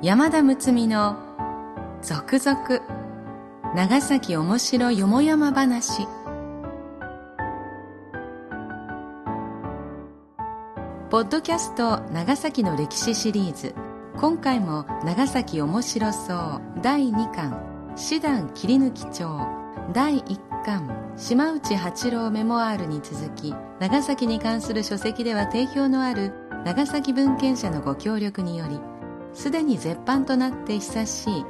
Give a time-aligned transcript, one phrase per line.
[0.00, 1.16] 山田睦美の
[2.02, 2.80] 続々
[3.74, 6.06] 長崎おもしろよもやま話。
[11.10, 13.74] ポッドキャスト長崎の歴史シリーズ。
[14.16, 16.62] 今回も長崎おもしろそう。
[16.80, 17.60] 第2巻。
[17.96, 19.40] 師団切り抜き帳
[19.92, 21.12] 第1巻。
[21.16, 26.32] 島内八郎メモアールに続き長崎に関する書籍では定評のある
[26.64, 28.78] 長崎文献者のご協力により
[29.38, 31.44] すでに絶版となって久しい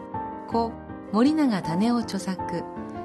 [0.47, 0.73] 故
[1.11, 2.63] 森永種夫著作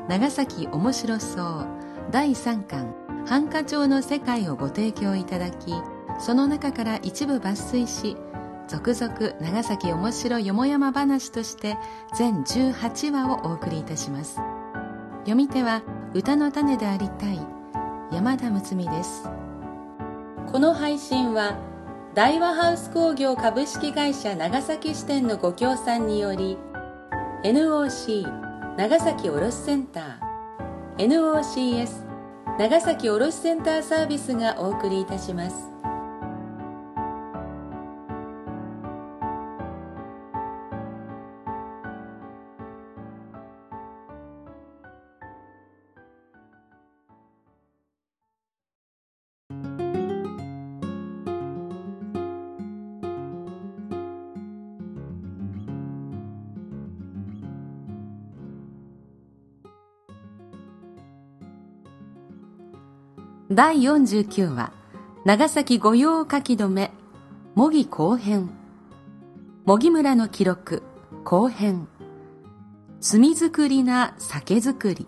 [0.09, 1.67] 長崎面白そう
[2.11, 2.93] 第3巻
[3.25, 5.73] 繁華町の世界をご提供いただき
[6.19, 8.17] その中から一部抜粋し
[8.67, 11.77] 続々長崎面白よもやま話として
[12.17, 14.39] 全18話をお送りいたします。
[15.20, 15.81] 読み手は
[16.13, 17.39] 歌の種でありたい
[18.11, 19.29] 山田睦美です。
[20.51, 21.73] この配信は
[22.15, 26.59] 大和ハウス工業株式会社長崎支店のご協賛により
[27.43, 31.89] NOC 長崎卸センター NOCS
[32.59, 35.55] 長崎卸センターサービスがお送りいたします。
[63.54, 64.72] 第49話
[65.25, 66.91] 長崎御用書き留め
[67.53, 68.50] 模擬後編。
[69.66, 70.81] 模擬村の記録
[71.23, 71.88] 後編。
[73.00, 75.06] 罪作りな酒造り。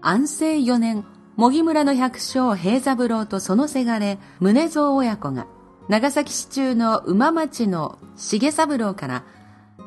[0.00, 1.04] 安政4年
[1.36, 5.46] 模擬村の百姓平三郎とそのせがれ宗蔵親子が
[5.88, 9.24] 長崎市中の馬町の重三郎から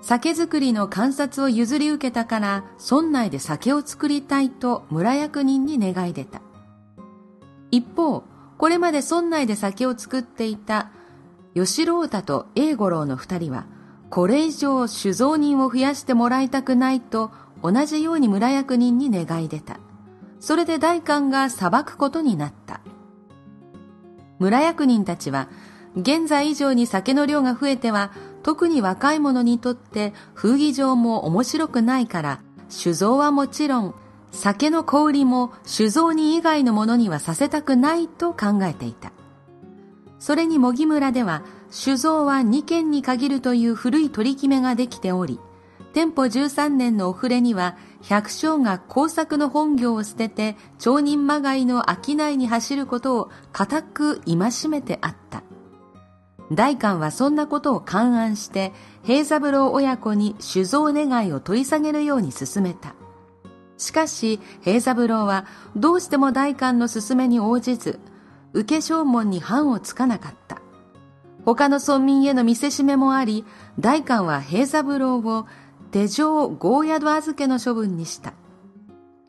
[0.03, 6.42] 酒造りの観察を譲り受けたから村内で酒を作りたいと村役人に願い出た。
[7.73, 8.23] 一方、
[8.59, 10.91] これまで村内で酒を作っていた
[11.55, 13.65] 吉郎太と英五郎の二人は、
[14.11, 17.31] これ以上酒造人を増やしてもらいたくないと
[17.63, 19.79] 同じように村役人に願い出た。
[20.39, 22.81] それで代官が裁くことになった。
[24.37, 25.47] 村役人たちは、
[25.95, 28.11] 現在以上に酒の量が増えては、
[28.43, 33.95] 特に若い者にとって風儀上も面白くないから、酒造はもちろん、
[34.33, 39.13] 酒の小売りも酒造人以外のものにはさせたくないと考えていた。
[40.19, 45.39] それに模擬村では酒造は2軒に限るという古い取り決めができており、
[45.93, 55.43] 店舗13年のお触れには百姓が工作の本業を捨てて町人まがいの商いに走ることを固く戒めてあった。
[56.51, 58.73] 大官はそんなことを勘案して
[59.03, 62.95] 平三郎親子に酒造願いを取り下げるように進めた。
[63.83, 65.45] しかし、平三郎は
[65.75, 67.99] どうしても代官の勧めに応じず、
[68.53, 70.61] 受け証文に判をつかなかった。
[71.43, 73.43] 他の村民への見せしめもあり、
[73.77, 75.45] 代官は平三郎を
[75.91, 78.33] 手錠合宿預けの処分にした。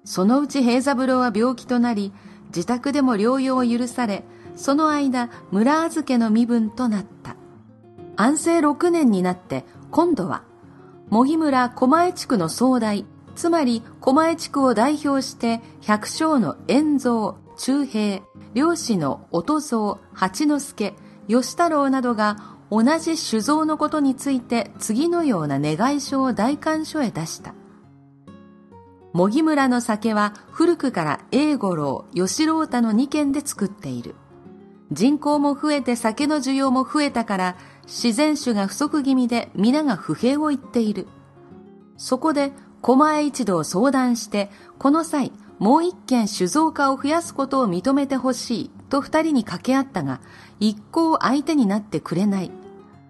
[0.04, 2.12] そのうち平三郎は病気となり、
[2.54, 7.34] 自宅でも療養を許され、その間、村預けの身分となった。
[8.15, 10.44] 安政6年になって、今度は、
[11.10, 13.04] 茂木村狛江地区の総代、
[13.34, 18.22] つまり狛江地区を代表して百姓の円蔵、中平、
[18.55, 20.95] 漁師の音蔵、八之助、
[21.28, 27.55] 吉太郎などが同じ酒造のことについて次のような願い書を代官所へ出した。
[29.12, 34.16] 茂木村の酒は古くから英五郎、吉郎太の2軒で作っている。
[34.91, 37.56] 人口も増えて酒の需要も増えたから
[37.87, 41.06] 自然酒が不足気味で皆が不平を言っている。
[41.97, 42.53] そこで
[42.84, 50.21] 狛江一同相談して、この際、もう一件酒造家を増やすことを認めてほしいと二人に掛け合ったが、
[50.60, 52.51] 一向相手になってくれない。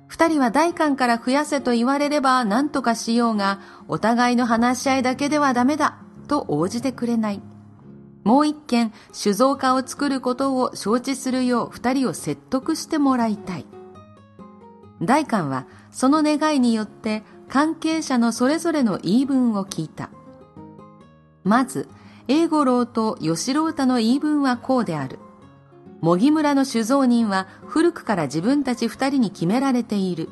[0.07, 5.99] 二人は大官から増やせと言われれば何とかしようが、お互いの話し合いだけではダメだ
[6.29, 7.43] と応じてくれない。
[8.23, 13.67] もう一件酒造家を作ることを承知するよう二人を説得してもらいたい。
[15.03, 20.11] 大官はその願いによって関係者のそれぞれの言い分を聞いた。
[21.45, 21.89] まず、
[22.27, 25.19] 英五郎と吉郎太の言い分はこうである。
[26.01, 30.29] 茂木村の酒造人は古くから自分たち二人に決められている。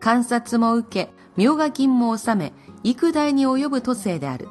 [0.00, 2.52] 観察も受け、明賀金も納め、
[2.82, 4.48] 幾代に及ぶ都政である。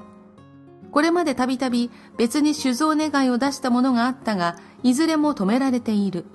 [0.91, 6.25] これまでたびたび別に酒造願いを出したものがあったが、いずれも止められている。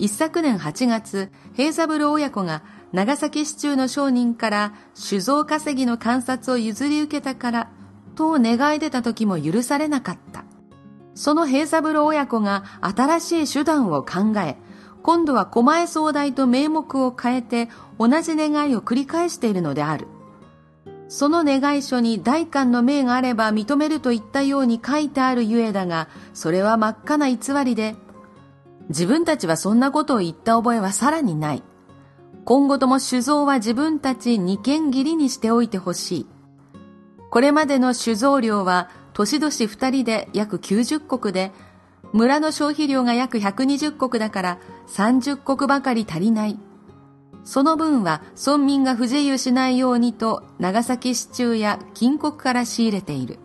[0.00, 7.70] 一昨年8月、平三郎親子が長崎市中の商人から酒造稼ぎの観察を譲り受けたから、
[8.14, 10.46] と願い出た時も許されなかった。
[11.14, 14.56] その平三郎親子が新しい手段を考え、
[15.02, 17.68] 今度は狛江総大と名目を変えて
[17.98, 20.08] 同じ願いを繰り返しているのである。
[21.08, 27.96] その願い書に大官の命があれば認めるといったように書いてあるゆえだが、それは真っ赤な偽りで、
[28.90, 31.62] 自分たちはそんなことを言った覚えはさらにない。
[32.44, 36.26] 今後とも酒造は自分たち二軒切りにしておいてほしい。
[37.30, 41.52] これまでの酒造量は、年々二人で約90石で、
[42.12, 44.58] 村の消費量が約120石だから
[44.88, 46.58] 30石ばかり足りない。
[47.44, 53.38] その分は村民が不自由しないようにと長崎市中や近国から仕入れている。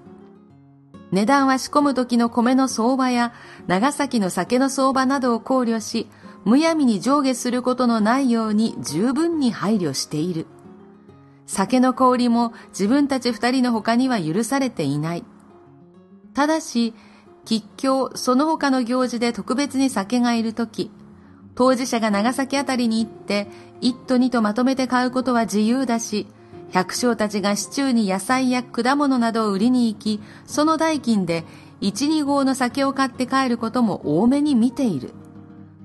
[1.11, 3.33] 値段は仕込む時の米の相場や
[3.67, 6.07] 長崎の酒の相場などを考慮し、
[6.45, 10.47] むやみに上下することのないように十分に配慮している。
[11.47, 15.23] 酒の小売も自分たち二人の他には許されていない。
[16.33, 16.93] ただし、
[17.45, 20.91] 吉祥その他の行事で特別に酒がいるとき、
[21.53, 23.47] 当事者が長崎あたりに行って、
[23.79, 26.27] 一都二とまとめて買うことは自由だし、
[26.71, 31.45] 百姓たちが市中に野菜や果物などを売りに行き、その代金で
[31.81, 35.13] 一二合の酒を買って帰ることも多めに見ている。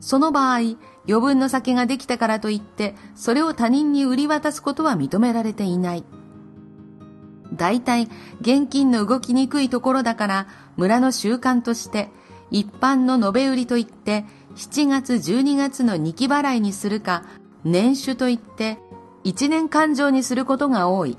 [0.01, 6.05] その場合、余分の酒ができたからといって、それを他人に売り渡すことは認められていない。
[7.53, 8.09] 大体、
[8.41, 10.47] 現金の動きにくいところだから、
[10.77, 12.09] 村の習慣として、
[12.51, 14.25] 一般の延べ売りといって、
[14.57, 17.25] 7月12月の2期払いにするか、
[17.65, 18.79] 年収といって
[19.25, 21.19] 1年勘定にすることが多い。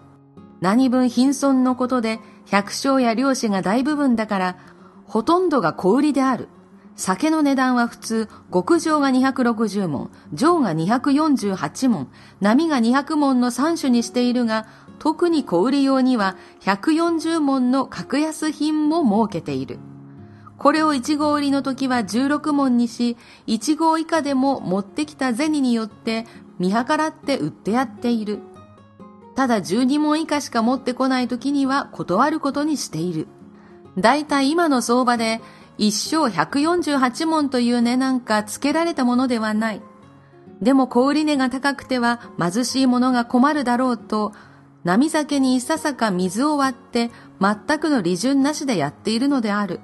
[0.59, 4.57] 何分貧損のことで百姓や漁師が大部分だから、
[5.05, 6.47] ほとんどが小売りである。
[6.95, 12.09] 酒の値段は普通、極上が260門、上が248門、
[12.41, 14.67] 波が200門の3種にしているが、
[14.99, 19.79] 特に小売り用には140門の格安品も設けている。
[20.59, 23.17] これを1号売りの時は16文にし、
[23.47, 26.27] 1号以下でも持ってきた銭によって
[26.61, 28.39] 見計らって売ってやっている。
[29.35, 33.27] ただ12文以下しか持ってこない時には断ることにしている。
[33.97, 35.41] だいたい今の相場で
[35.79, 39.81] 一生148文という値なんか付けられたものではない。
[40.61, 44.31] でも小売値が高くては貧しい者が困るだろうと、
[44.83, 47.09] 波酒にいささか水を割って
[47.39, 49.79] 全くの利潤なしでやっているのである。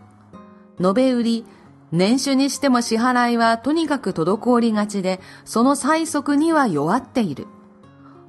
[0.80, 1.46] 延べ売り、
[1.92, 7.48] 年収にしても支払いはとにかく滞りがちで、その催促には弱っている。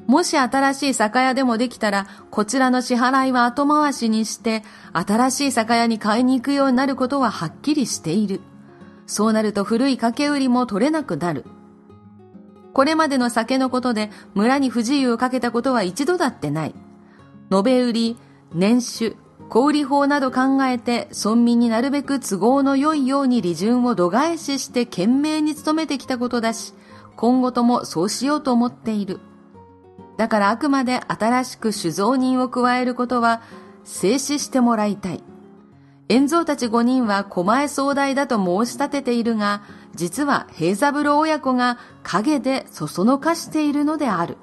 [0.07, 4.63] もし新しい酒屋でもできたら、こちらの支払いは後回しにして、
[4.93, 8.41] 新しい酒屋に買いに行くようになることははっきりしている。
[9.07, 11.45] そうなると古い掛け売りも取れなくなる。
[12.73, 16.75] これまでの酒のことで村に不自由をかけたことは一度だってない。
[17.51, 18.17] 延べ売り、
[18.55, 19.17] 年収、
[19.49, 26.75] 小売法など考えて村民になるべく都合の良いように利潤を度外視して懸命に努めてきたことだし、
[27.17, 29.21] 今後ともそうしようと思っている。
[30.19, 33.41] だからあくまで新しく酒造人を加えることは
[33.85, 35.23] 静止してもらいたい。
[36.09, 39.63] 遠蔵たち五人は狛江総大だと申し立てているが、
[39.95, 44.37] 実は平三郎親子が陰でそそのかしているのである。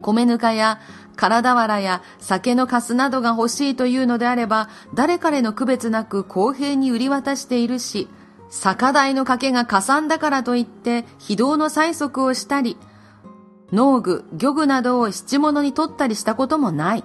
[0.00, 0.80] 米ぬかや
[1.16, 8.08] 体わらや酒のカスなどが欲しいというのであれば、誰彼の区別なく公平に売り渡しているし、
[8.50, 12.76] 酒代の賭けがかさんだからといって非道の催促をしたり、
[13.72, 17.04] 農具、漁具などを七物に取ったりしたこともない。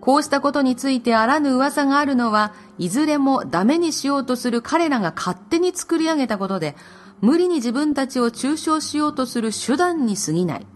[0.00, 6.76] こうしたことについてあらぬ噂があるのは、いずれもダメにしようとする彼らが勝手に作り上げたことで、
[7.20, 10.66] 無理に自分たちを中傷しようとする手段に過ぎない。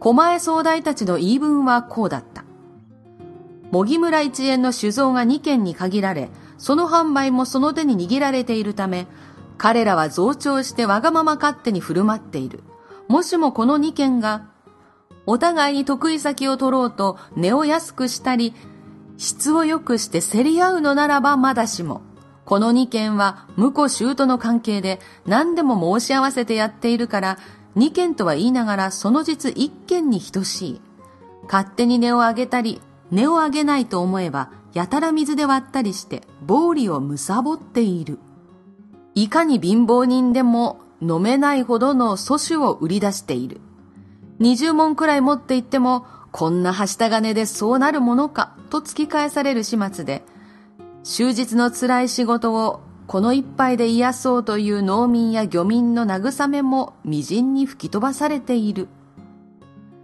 [0.00, 2.44] 狛江総大たちの言い分はこうだった。
[3.70, 9.06] 茂木村一円の酒造が2軒に限られ、その販売もその手に握られているため、
[9.58, 12.62] 彼らは増長してわがまま勝手に振る舞っている。
[13.08, 14.48] もしもこの2軒が、
[15.26, 18.54] お互いに得意先を取ろうと値を安くしたり、
[19.16, 22.02] 質を良くして競り合うのならばまだしも、
[22.44, 27.38] この2軒は婿姑の関係で何でも申し合わせてやっているから
[27.78, 30.80] 2件とは言いながらその実1件に等しい。
[31.44, 32.80] 勝手に値を上げたり、
[33.12, 38.18] 値を上げないと思えば、やたら水で割ったりして、暴利を貪っている。
[39.14, 43.60] いかに貧乏人でも飲めないほどの素酒を売り出している。
[44.40, 50.24] 20文くらい持って行っても、こんなはした金でそうなるものか、と突き返される始末で、
[51.04, 58.86] 終日の辛い仕事をこの一杯で癒そうという農民や漁民の慰めも微塵に吹き飛ばされている。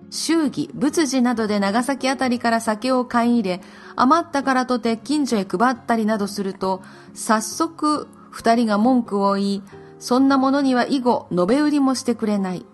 [0.09, 3.61] 祝儀、仏事などで長崎あたりから酒を買い入れ、
[3.95, 6.81] 余ったからとて近所へ配ったりなどすると、
[7.13, 9.63] 早速二人が文句を言い、
[9.99, 12.65] そんなものには以後述べ売りもしてくれない。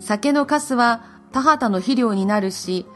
[0.00, 2.86] 酒のカスは田畑の肥料になるし、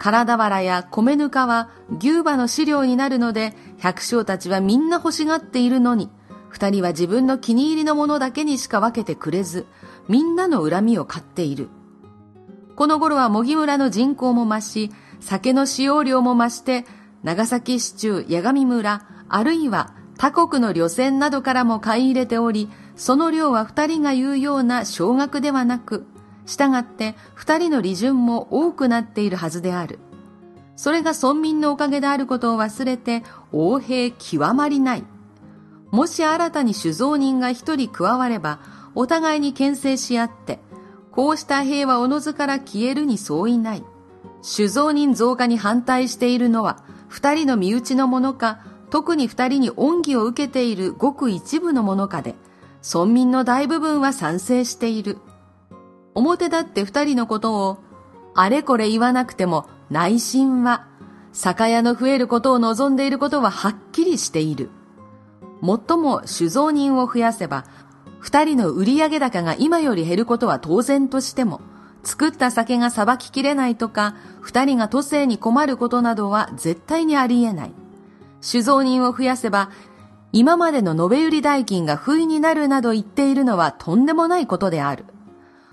[0.00, 6.08] 体原や米ぬかは牛馬の飼料になるので、百姓たちはみんな欲しがっているのに、
[6.48, 9.66] 二人は自分の気に入りのものだけにしか分けてくれず、
[10.08, 11.68] みんなの恨みを買っている。
[12.76, 14.90] この頃は茂木村の人口も増し、
[15.20, 16.86] 酒の使用量も増して、
[17.22, 26.06] 長崎市中八神村、あるいは他国の旅船などからも買い入れており、その量は二人が言うような少額ではなく、
[26.46, 29.98] 従って二人の利潤も多くなっているはずである。
[30.76, 35.04] それが村民のおかげであることを忘れて、横兵極まりない。
[35.90, 38.60] もし新たに酒造人が一人加われば、
[38.94, 40.58] お互いに牽制し合って、
[41.12, 43.84] こうした兵はおのずから消えるに相違ない。
[44.42, 52.36] 酒造人増加に反対しているのは、二人の身内のものか、特に二人に恩義を受けているごく一部のものかで、
[52.82, 55.18] 村民の大部分は賛成している。
[56.14, 57.78] 表立って二人のことを、
[58.34, 60.86] あれこれ言わなくても内心は、
[61.32, 64.70] 酒屋の増えることを望んでいることははっきりしている。
[65.60, 67.64] もっとも酒造人を増やせば、
[68.18, 71.60] 二人の売上高が今より減ることは当然としても、
[72.02, 77.72] 作った酒がさばききれないとか、二人が都政に困ることなどは絶対にありえない。
[78.40, 79.70] 酒造人を増やせば、
[80.32, 85.04] 今までの延べ売り代金が不意になるなど言っているのはとんでもないことである。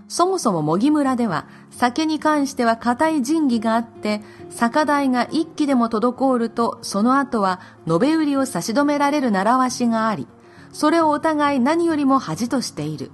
[0.08, 10.28] そもそも茂木村では酒に関しては固い仁義があって、酒代が一気でも滞ると、その後は延べ売りを差し止められる習わしがあり、
[10.72, 13.12] それをお互い何よりも恥としている。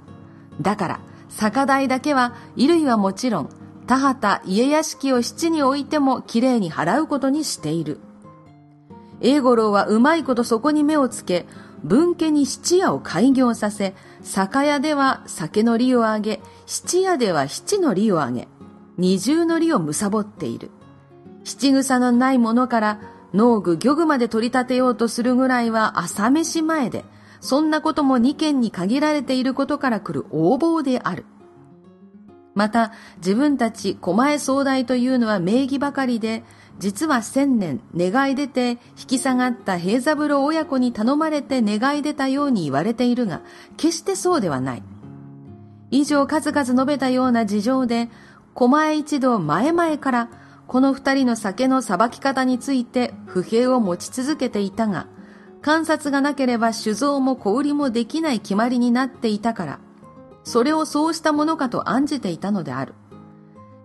[0.61, 3.49] だから、酒代だけは、衣類はもちろん、
[3.87, 7.99] 田畑、家屋敷を七に置いてもきれいに払うことにしている。
[9.19, 11.45] 英五郎はうまいことそこに目をつけ、
[11.83, 18.47] 文家に七屋を開業させ、酒屋では酒の利を上げ、七屋では七の利を上げ、
[18.97, 20.71] 二重の利を貪っている。
[21.43, 22.99] 七草のないものから
[23.33, 27.03] 農具漁具まで取り立てようとするぐらいは朝飯前で、
[27.41, 31.25] そんなことも二件に限られていることから来る横暴である。
[32.53, 36.43] また、自分たち狛江総大というのは名義ばかりで、
[36.79, 38.77] 実は千年願い出て引
[39.07, 43.41] き下がった平三郎親子に頼まれて願い出たように言われているが、
[43.77, 44.83] 決してそうではない。
[45.93, 48.09] 以上数々述べたような事情で、
[48.55, 50.29] 狛江一同前々から
[50.65, 55.05] この二人の酒の裁き方について不平を持ち続けていたが、
[55.61, 59.79] 観察がなければ酒造も小売りもできない決まりになっていたから、
[60.43, 62.95] それをそうしたものかと案じていたのである。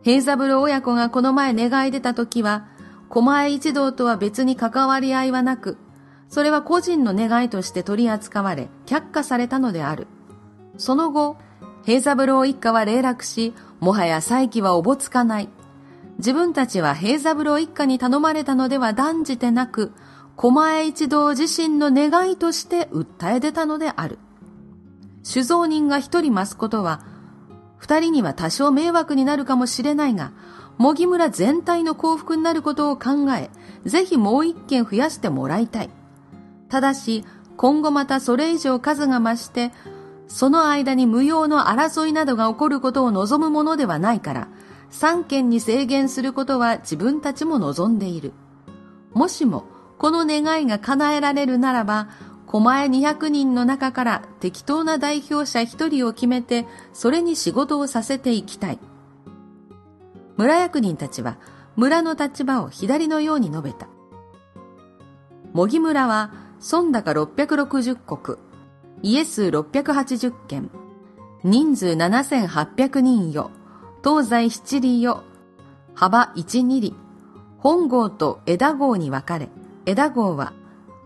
[0.03, 2.69] 平三郎親子がこの前願い出た時は、
[3.11, 5.77] 狛江一同とは別に関わり合いはなく、
[6.31, 10.07] それは個人の願いとして取り扱われ、却下されたのである。
[10.79, 11.37] その後、
[11.85, 15.49] 平三郎一家は霊落し、もはや再起はおぼつかない。
[16.19, 19.93] 自分たちは平三郎一家に頼まれたのでは断じてなく、
[20.37, 24.19] 狛江一同自身の願いとして訴え出たのである。
[25.23, 27.03] 酒造人が一人増すことは、
[27.77, 30.33] 二人には多少迷惑になるかもしれないが、
[30.79, 33.51] 茂木村全体の幸福になることを考え、
[33.85, 35.91] ぜひもう一件増やしてもらいたい。
[36.69, 37.25] ただし、
[37.57, 39.73] 今後またそれ以上数が増して、
[40.29, 44.49] その間に無用の争いなどが起こることを望むものではないから、
[44.91, 48.33] 三件に制限することは自分たちも望んでいる。
[49.13, 49.65] もしも、
[49.99, 52.09] この願いが叶えられるならば、
[52.47, 58.79] 狛江200人の中から適当な代表者一人を決めて、それに仕事をさせていきたい。
[60.37, 61.37] 村役人たちは
[61.75, 63.89] 村の立場を左のように述べた。
[65.53, 67.97] 茂木村は村高660
[69.03, 70.71] 国、家数680件、
[71.45, 73.51] 人数7800人よ、
[74.03, 75.23] 東西七里よ、
[75.95, 76.95] 幅1、2里、
[77.59, 79.49] 本郷と枝郷に分かれ、
[79.87, 80.53] 枝郷は、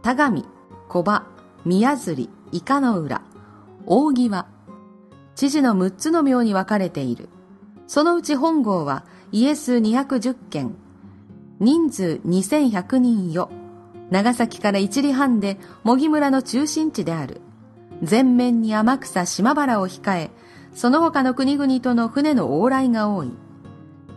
[0.03, 0.45] 田上、
[0.89, 1.25] 小場、
[1.65, 3.23] 宮釣、イカの浦、
[3.87, 4.47] 大際、
[5.35, 7.29] 知事の6つの廟に分かれている。
[7.87, 10.75] そのうち本郷は家数210軒、
[11.61, 13.51] 人数2100人よ。
[14.11, 17.41] 長崎から一里半で茂木村の中心地である。
[18.03, 20.31] 全面に天草島原を控え、
[20.75, 23.33] その他の国々との船の往来が多い。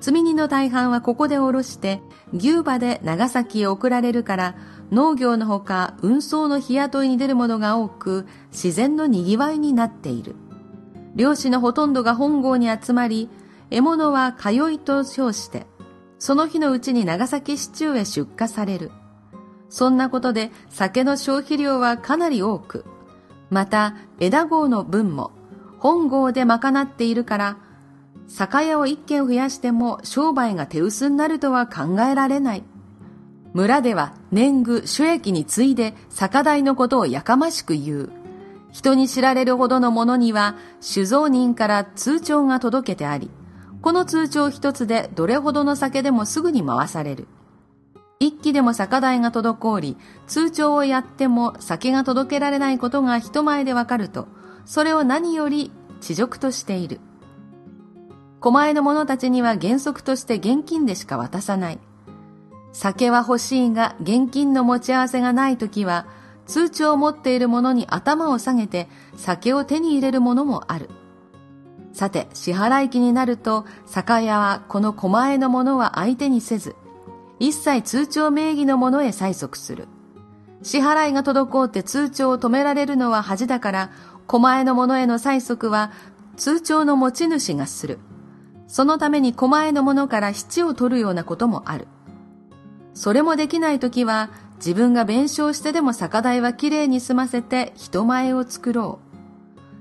[0.02, 2.02] 積み荷の大半はここで降ろして、
[2.34, 4.56] 牛馬で長崎へ送られるから、
[4.92, 10.36] 農業のほか運送の日雇いに出るものが多く自然の賑わいになっている
[11.16, 13.30] 漁師のほとんどが本郷に集まり
[13.72, 15.66] 獲物は通いと称して
[16.20, 18.92] その日のうちに長崎市中へ出荷される
[19.70, 22.86] そんなことで酒の消費量はかなり多く
[23.50, 25.32] また枝号の分も
[25.80, 27.58] 本郷で賄っているから
[28.28, 32.64] 酒屋を一軒増やしても商売が手薄になるとは考えられない
[33.56, 38.10] 村では年貢、主益に次いで酒代のことをやかましく言う。
[38.74, 43.32] 人に知られるほどのものには酒造人から通帳が届けてあり、
[43.82, 47.30] この通帳一つでどれほどの酒でもすぐに回される。
[48.20, 54.28] 一気でも酒代が滞り、通帳をやっても酒が届けられないことが人前でわかると、
[54.66, 57.00] それを何より恥辱としている。
[58.40, 61.80] 狛江の者たちには原則として現金でしか渡さない。
[62.72, 66.06] 酒は欲しいが現金の持ち合わせがないときは、
[66.46, 70.90] 通帳を持っている者に頭を下げて酒を手に入れるものもある。
[71.94, 76.76] さて、支払い期になると、酒屋はこの狛江の者は相手にせず、
[77.40, 79.88] 一切通帳名義のものへ催促する。
[80.64, 83.92] 支払いが滞って通帳を止められるのは恥だから、
[84.28, 85.92] 狛江の者への催促は
[86.38, 88.00] 通帳の持ち主がする。
[88.68, 91.88] そのために狛江の者から七を取るようなこともある。
[92.94, 99.00] それもできないときは、自分が弁償してでも酒代はきれいに済ませて人前を作ろ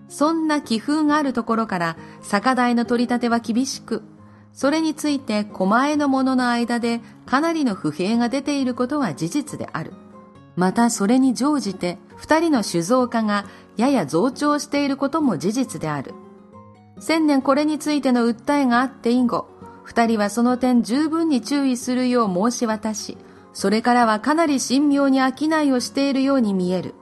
[0.09, 0.13] う。
[0.13, 4.03] そんな気風があるところから、酒代の取り立ては厳しく、
[4.55, 9.93] それについて狛江の者の間でかなりの不平が出ていることは事実である。
[10.57, 13.47] またそれに乗じて二人の酒造家が
[13.77, 16.15] やや増長していることも事実である。
[17.01, 19.49] 千年これについての訴えがあって以後、
[19.83, 23.19] 二人はその点十分に注意するよう申し渡し、
[23.53, 26.95] それからはかなり神妙に商いをしているように見える。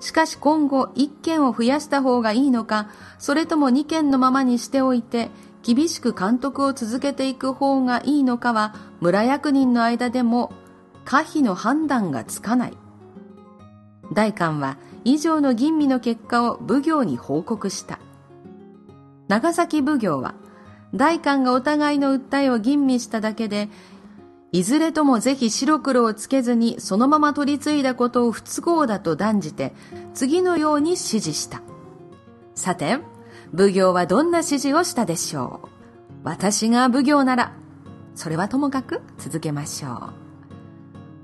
[0.00, 2.88] しかし今後一件を増やした方がいいのか、
[3.20, 5.30] それとも二件のままにしておいて、
[5.62, 10.52] 厳しく監督を続けていく方がいいのかは、村役人の間でも
[11.04, 12.76] 可否の判断がつかない。
[14.12, 17.98] 大官は以上の吟味の結果を奉行に報告した。
[19.28, 20.34] 長崎奉行は、
[20.94, 23.68] 大官がお互いの訴えを吟味しただけで、
[24.52, 29.72] いずれともぜひ白黒をつけずにそのまま取り継いだことを不都合だと断じて、
[30.14, 31.62] 次のように指示した。
[32.56, 32.98] さて、
[33.56, 35.68] 奉行はどんな指示をしたでしょう
[36.22, 37.54] 私が奉行なら、
[38.14, 40.12] それはともかく続けましょう。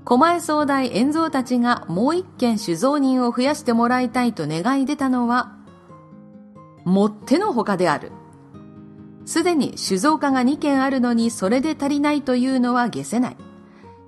[0.03, 5.55] 狛江総大円蔵たちがもう一件酒造人を増やしてもらいたいと願い出たのは、
[6.85, 8.11] もってのほかである。
[9.25, 13.37] すでに酒造家が2軒あるのにそれで足りないというのは下せない。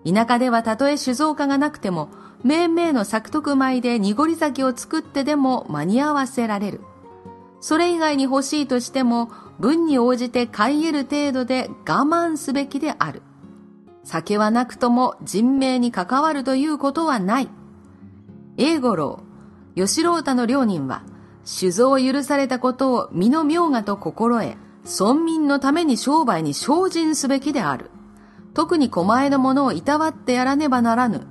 [0.05, 2.10] 田舎ではたとえ酒造家がなくても、
[2.43, 6.82] 命名の作徳米で濁り酒を作ってでも間に合わせられる。
[7.60, 13.22] それ以外に欲しいとしても、分に応じて買い得る程度で我慢すべきである。
[14.04, 17.50] 酒はなくとも人命に関わるということはない。
[18.58, 19.19] 英五郎、
[19.76, 21.04] 吉郎太の両人は、
[21.43, 27.91] 酒造を許されたことを身の妙がと心得、村民のために商売に精進すべきである。
[28.54, 31.28] 特に狛江の者をいたわってやらねばならぬ。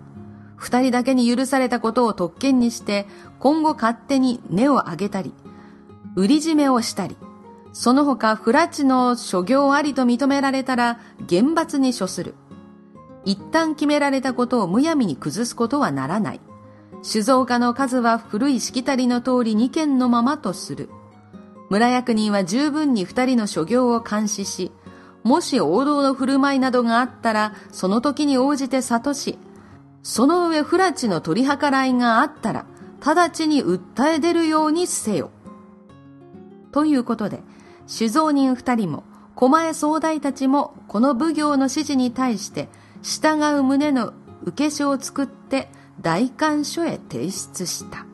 [0.57, 3.07] 二人だけに許されたことを特権にして、
[3.39, 5.33] 今後勝手に根を上げたり、
[6.17, 7.17] 売り締めをしたり、
[7.73, 12.35] その他不拉致の諸行ありと認められたら厳罰に処する。
[13.25, 16.41] 一旦決められたことをむやみに崩すことはならない。
[17.03, 20.89] 酒造家の数は古いしきたりの通り2件のままとする。
[21.71, 24.73] 村役人は十分に二人の所業を監視し、
[25.23, 29.39] もし王道の振る舞いなどがあったら、その時に応じて諭し、
[30.03, 32.67] その上不埒の取り計らいがあったら、
[33.05, 35.31] 直ちに訴え出るようにせよ。
[36.73, 37.41] ということで、
[37.87, 39.05] 酒造人二人も、
[39.35, 42.69] 狛江総大たちも、この奉行の指示に対して、
[43.03, 45.69] 従う旨の受け書を作って
[46.01, 48.08] 代官所へ提出した。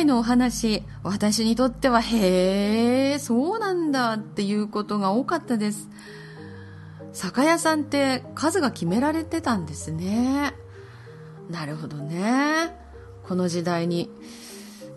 [0.00, 5.90] 回のお話私にとってはへえそうなんだっていうことが多かったです。
[7.12, 10.54] 酒屋さんって数が決められてたんですね。
[11.50, 12.74] なるほどね。
[13.24, 14.10] この時代に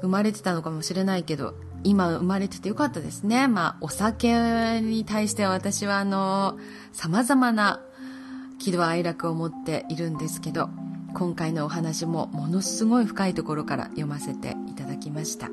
[0.02, 3.50] 生まれてたのかもしれないけど今生まれててよかったですね。
[3.50, 6.58] まあお酒に対しては私はあの
[6.94, 7.82] 様々な
[8.58, 10.70] 喜怒哀楽を持っているんですけど。
[11.14, 15.50] 今回のお話もものすごい深いところから読ませていただきました。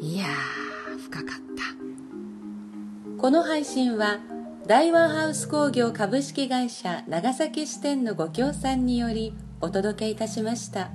[0.00, 3.20] いやー深かった。
[3.20, 4.18] この配信は
[4.66, 10.90] 大和ハウス工業株式会社長崎支店のご協賛によりお届けいたしました。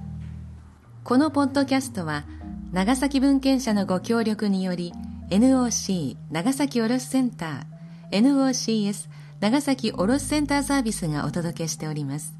[1.03, 2.25] このポッドキャストは
[2.71, 4.93] 長崎文献社のご協力により
[5.29, 12.38] NOC 長崎卸センター NOCS 長崎卸センターサービスがお届けしております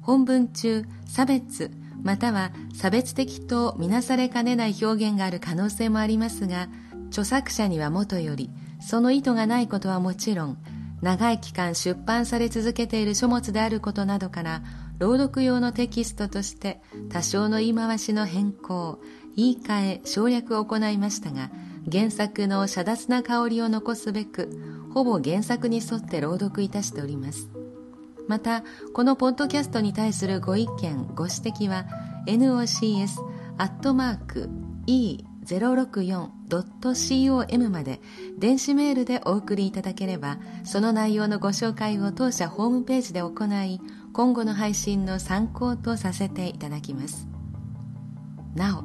[0.00, 1.70] 本文中差別
[2.02, 6.68] または差別的とみなされかねない表現がある可能性もありますが
[7.08, 10.58] 著作者にはもとよりその意図がないことはもちろん
[11.02, 14.62] 長い期間出版され続けている書物であることなどから
[14.98, 19.00] 朗読用のテキストとして多少の言い回しの変更
[19.36, 21.50] 言い換え省略を行いましたが
[21.90, 24.50] 原作の遮奪な香りを残すべく
[24.92, 27.59] ほぼ原作に沿って朗読いたしております。
[28.30, 28.62] また
[28.92, 31.86] このポッドキャストに対するご意見ご指摘は
[32.28, 33.20] nocs
[33.58, 34.48] アットマーク
[34.86, 36.28] e .com
[37.70, 38.00] まで
[38.38, 43.80] 電子メールでお送りいただければその内容のご紹介を当社ホームページで行い
[44.12, 47.26] 今後の配信の参考とさせていただきます。
[48.54, 48.84] なお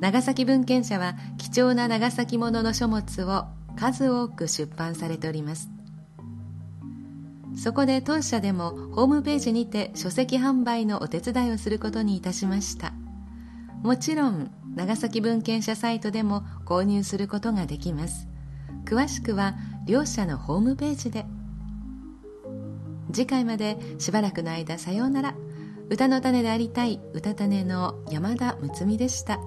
[0.00, 3.44] 長崎文献社は貴重な長崎ものの書物を
[3.76, 5.71] 数多く出版されております。
[7.56, 12.92] そこで当社でもホームページにて書籍販売のお手伝いをすることにいたしました。
[13.82, 18.28] もちろん長崎文献社サイトでも購入することができます。
[18.84, 19.54] 詳しくは
[19.86, 21.26] 両社のホームページで。
[23.12, 25.34] 次回までしばらくの間さようなら。
[25.90, 29.38] 歌の種でありたい歌種の山田睦美でした。